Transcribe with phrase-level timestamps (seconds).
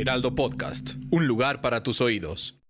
[0.00, 2.62] Heraldo Podcast, un lugar para tus oídos.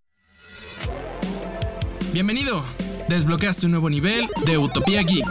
[2.10, 2.64] Bienvenido.
[3.10, 5.26] Desbloqueaste un nuevo nivel de Utopía Geek.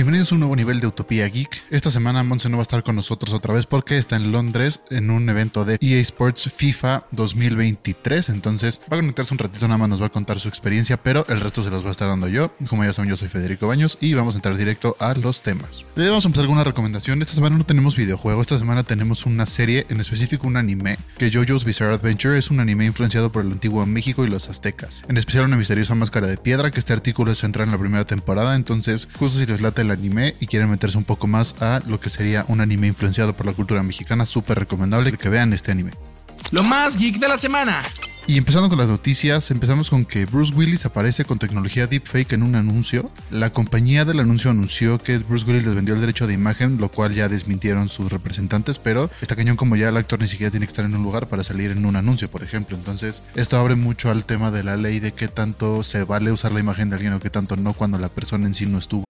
[0.00, 1.62] Bienvenidos a un nuevo nivel de Utopía Geek.
[1.68, 4.80] Esta semana Monse no va a estar con nosotros otra vez porque está en Londres
[4.88, 8.30] en un evento de EA Sports FIFA 2023.
[8.30, 11.26] Entonces va a conectarse un ratito, nada más nos va a contar su experiencia, pero
[11.28, 12.50] el resto se los va a estar dando yo.
[12.66, 15.84] Como ya saben, yo soy Federico Baños y vamos a entrar directo a los temas.
[15.96, 17.20] Le vamos a empezar con una recomendación.
[17.20, 21.30] Esta semana no tenemos videojuego, esta semana tenemos una serie, en específico un anime, que
[21.30, 25.04] JoJo's Bizarre Adventure es un anime influenciado por el antiguo México y los aztecas.
[25.10, 28.06] En especial una misteriosa máscara de piedra, que este artículo se entra en la primera
[28.06, 31.80] temporada, entonces justo si les late el anime y quieren meterse un poco más a
[31.86, 35.72] lo que sería un anime influenciado por la cultura mexicana, súper recomendable que vean este
[35.72, 35.92] anime.
[36.50, 37.80] Lo más geek de la semana.
[38.26, 42.42] Y empezando con las noticias, empezamos con que Bruce Willis aparece con tecnología deepfake en
[42.42, 43.10] un anuncio.
[43.30, 46.88] La compañía del anuncio anunció que Bruce Willis les vendió el derecho de imagen, lo
[46.88, 50.66] cual ya desmintieron sus representantes, pero está cañón como ya el actor ni siquiera tiene
[50.66, 52.76] que estar en un lugar para salir en un anuncio, por ejemplo.
[52.76, 56.52] Entonces, esto abre mucho al tema de la ley de qué tanto se vale usar
[56.52, 59.09] la imagen de alguien o qué tanto no cuando la persona en sí no estuvo.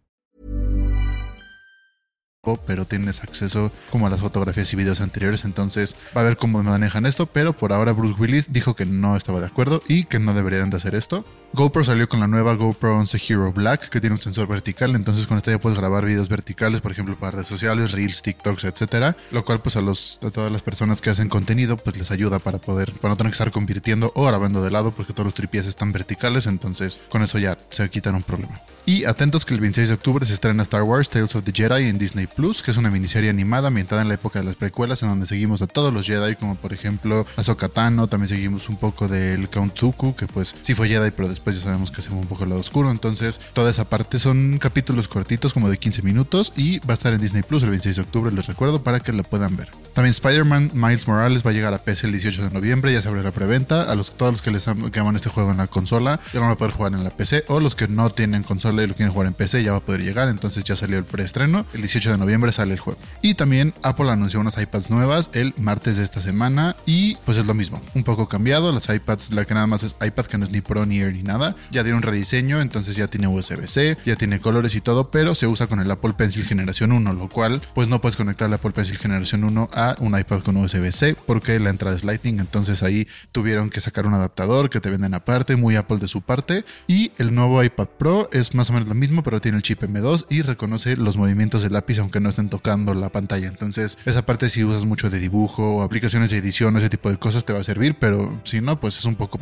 [2.65, 6.63] Pero tienes acceso como a las fotografías y videos anteriores, entonces va a ver cómo
[6.63, 10.17] manejan esto, pero por ahora Bruce Willis dijo que no estaba de acuerdo y que
[10.17, 11.23] no deberían de hacer esto.
[11.53, 15.27] GoPro salió con la nueva GoPro 11 Hero Black que tiene un sensor vertical, entonces
[15.27, 19.17] con esta ya puedes grabar videos verticales, por ejemplo, para redes sociales, Reels, TikToks, etcétera,
[19.31, 22.39] lo cual pues a los a todas las personas que hacen contenido pues les ayuda
[22.39, 25.33] para poder para no tener que estar convirtiendo o grabando de lado porque todos los
[25.33, 28.61] tripies están verticales, entonces con eso ya se quitan un problema.
[28.85, 31.89] Y atentos que el 26 de octubre se estrena Star Wars Tales of the Jedi
[31.89, 35.03] en Disney Plus, que es una miniserie animada ambientada en la época de las precuelas,
[35.03, 38.77] en donde seguimos a todos los Jedi, como por ejemplo Ahsoka Tano, también seguimos un
[38.77, 42.11] poco del Count Dooku, que pues sí fue Jedi, pero después ya sabemos que se
[42.11, 42.91] un poco al lado oscuro.
[42.91, 47.13] Entonces, toda esa parte son capítulos cortitos, como de 15 minutos, y va a estar
[47.13, 49.69] en Disney Plus el 26 de octubre, les recuerdo, para que la puedan ver.
[49.93, 53.07] También Spider-Man Miles Morales va a llegar a PC el 18 de noviembre, ya se
[53.07, 53.89] abre la preventa.
[53.91, 56.45] A los, todos los que les am- aman este juego en la consola ya lo
[56.45, 58.93] van a poder jugar en la PC, o los que no tienen consola y lo
[58.93, 61.65] quieren jugar en PC ya va a poder llegar, entonces ya salió el preestreno.
[61.73, 62.99] El 18 de noviembre sale el juego.
[63.21, 67.45] Y también Apple anunció unas iPads nuevas el martes de esta semana y pues es
[67.45, 68.71] lo mismo, un poco cambiado.
[68.71, 71.13] Las iPads, la que nada más es iPad, que no es ni Pro ni Air
[71.13, 71.30] ni nada,
[71.71, 75.47] ya tiene un rediseño, entonces ya tiene USB-C, ya tiene colores y todo, pero se
[75.47, 78.71] usa con el Apple Pencil generación 1, lo cual pues no puedes conectar el Apple
[78.71, 83.07] Pencil generación 1 a un iPad con USB-C porque la entrada es Lightning, entonces ahí
[83.31, 86.65] tuvieron que sacar un adaptador que te venden aparte, muy Apple de su parte.
[86.87, 89.81] Y el nuevo iPad Pro es más o menos lo mismo, pero tiene el chip
[89.83, 93.47] M2 y reconoce los movimientos del lápiz aunque no estén tocando la pantalla.
[93.47, 97.17] Entonces, esa parte si usas mucho de dibujo o aplicaciones de edición ese tipo de
[97.17, 99.39] cosas te va a servir, pero si no, pues es un poco.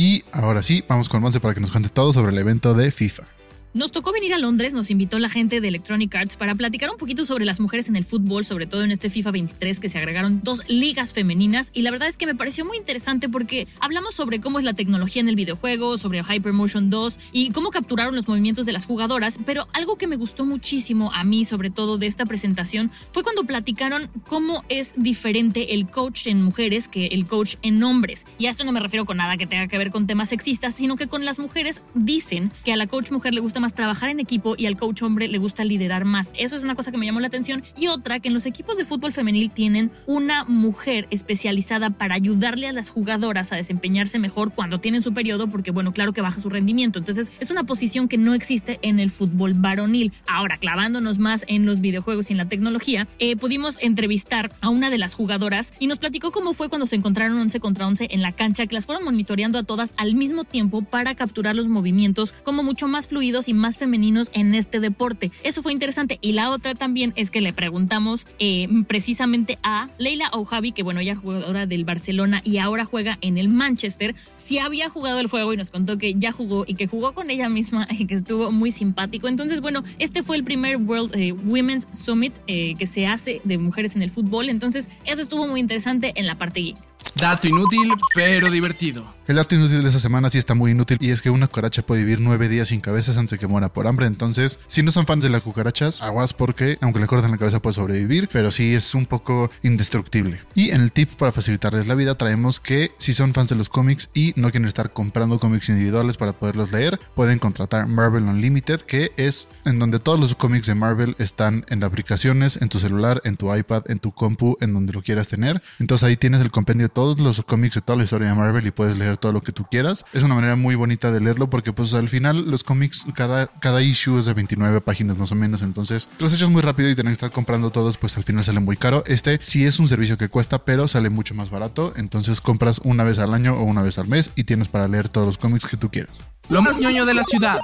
[0.00, 2.90] Y ahora sí, vamos con Monse para que nos cuente todo sobre el evento de
[2.90, 3.24] FIFA.
[3.72, 6.96] Nos tocó venir a Londres, nos invitó la gente de Electronic Arts para platicar un
[6.96, 9.96] poquito sobre las mujeres en el fútbol, sobre todo en este FIFA 23 que se
[9.96, 14.16] agregaron dos ligas femeninas y la verdad es que me pareció muy interesante porque hablamos
[14.16, 18.26] sobre cómo es la tecnología en el videojuego, sobre Hypermotion 2 y cómo capturaron los
[18.26, 22.08] movimientos de las jugadoras, pero algo que me gustó muchísimo a mí sobre todo de
[22.08, 27.54] esta presentación fue cuando platicaron cómo es diferente el coach en mujeres que el coach
[27.62, 28.26] en hombres.
[28.36, 30.74] Y a esto no me refiero con nada que tenga que ver con temas sexistas,
[30.74, 34.10] sino que con las mujeres dicen que a la coach mujer le gusta más trabajar
[34.10, 36.32] en equipo y al coach hombre le gusta liderar más.
[36.36, 37.62] Eso es una cosa que me llamó la atención.
[37.78, 42.66] Y otra, que en los equipos de fútbol femenil tienen una mujer especializada para ayudarle
[42.66, 46.40] a las jugadoras a desempeñarse mejor cuando tienen su periodo, porque bueno, claro que baja
[46.40, 46.98] su rendimiento.
[46.98, 50.12] Entonces es una posición que no existe en el fútbol varonil.
[50.26, 54.90] Ahora, clavándonos más en los videojuegos y en la tecnología, eh, pudimos entrevistar a una
[54.90, 58.22] de las jugadoras y nos platicó cómo fue cuando se encontraron 11 contra 11 en
[58.22, 62.32] la cancha, que las fueron monitoreando a todas al mismo tiempo para capturar los movimientos
[62.42, 65.32] como mucho más fluidos y más femeninos en este deporte.
[65.42, 66.18] Eso fue interesante.
[66.22, 71.00] Y la otra también es que le preguntamos eh, precisamente a Leila O'Javi, que bueno,
[71.00, 75.52] ella jugadora del Barcelona y ahora juega en el Manchester, si había jugado el juego
[75.52, 78.52] y nos contó que ya jugó y que jugó con ella misma y que estuvo
[78.52, 79.26] muy simpático.
[79.26, 83.58] Entonces, bueno, este fue el primer World eh, Women's Summit eh, que se hace de
[83.58, 84.48] mujeres en el fútbol.
[84.48, 86.76] Entonces, eso estuvo muy interesante en la parte geek.
[87.16, 89.19] Dato inútil, pero divertido.
[89.30, 91.82] El dato inútil de esta semana sí está muy inútil y es que una cucaracha
[91.82, 94.06] puede vivir nueve días sin cabezas antes de que muera por hambre.
[94.06, 97.62] Entonces, si no son fans de las cucarachas, aguas porque aunque le corten la cabeza
[97.62, 100.40] puede sobrevivir, pero sí es un poco indestructible.
[100.56, 103.68] Y en el tip para facilitarles la vida traemos que si son fans de los
[103.68, 108.80] cómics y no quieren estar comprando cómics individuales para poderlos leer, pueden contratar Marvel Unlimited,
[108.80, 113.20] que es en donde todos los cómics de Marvel están en aplicaciones, en tu celular,
[113.22, 115.62] en tu iPad, en tu compu, en donde lo quieras tener.
[115.78, 118.66] Entonces ahí tienes el compendio de todos los cómics de toda la historia de Marvel
[118.66, 120.04] y puedes leer todo lo que tú quieras.
[120.12, 123.82] Es una manera muy bonita de leerlo porque pues al final los cómics, cada, cada
[123.82, 125.62] issue es de 29 páginas más o menos.
[125.62, 128.60] Entonces los echas muy rápido y tener que estar comprando todos pues al final sale
[128.60, 129.04] muy caro.
[129.06, 131.92] Este sí es un servicio que cuesta pero sale mucho más barato.
[131.96, 135.08] Entonces compras una vez al año o una vez al mes y tienes para leer
[135.08, 136.18] todos los cómics que tú quieras.
[136.48, 137.60] Lo más ñoño de la ciudad.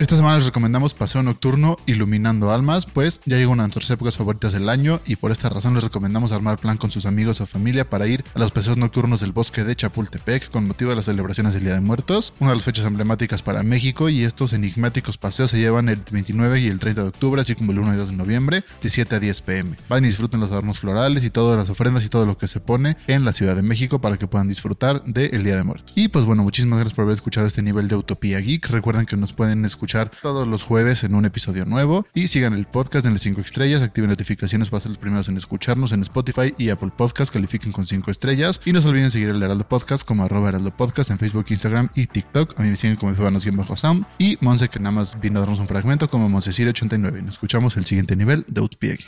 [0.00, 4.16] Esta semana les recomendamos Paseo Nocturno Iluminando Almas, pues ya llegó una de nuestras épocas
[4.16, 7.46] favoritas del año y por esta razón les recomendamos armar plan con sus amigos o
[7.46, 11.04] familia para ir a los paseos nocturnos del bosque de Chapultepec con motivo de las
[11.04, 15.18] celebraciones del Día de Muertos, una de las fechas emblemáticas para México y estos enigmáticos
[15.18, 17.96] paseos se llevan el 29 y el 30 de octubre, así como el 1 y
[17.98, 19.76] 2 de noviembre, de 7 a 10 pm.
[19.90, 22.60] Van y disfruten los adornos florales y todas las ofrendas y todo lo que se
[22.60, 25.92] pone en la Ciudad de México para que puedan disfrutar del Día de Muertos.
[25.94, 28.66] Y pues bueno, muchísimas gracias por haber escuchado este nivel de Utopía Geek.
[28.70, 29.89] Recuerden que nos pueden escuchar
[30.20, 32.06] todos los jueves en un episodio nuevo.
[32.14, 35.36] Y sigan el podcast en las 5 estrellas, activen notificaciones para ser los primeros en
[35.36, 38.60] escucharnos en Spotify y Apple Podcast, califiquen con 5 estrellas.
[38.64, 41.88] Y no se olviden seguir el Heraldo Podcast como arroba Heraldo Podcast en Facebook, Instagram
[41.94, 42.58] y TikTok.
[42.58, 45.58] A mí me siguen como bajo sound Y Monse, que nada más vino a darnos
[45.58, 47.18] un fragmento como Monsecir89.
[47.18, 49.06] Y nos escuchamos el siguiente nivel de Utopía Geek.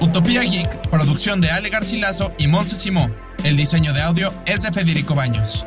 [0.00, 3.10] Utopía Geek, producción de Ale Garcilaso y Monse Simó.
[3.44, 5.66] El diseño de audio es de Federico Baños.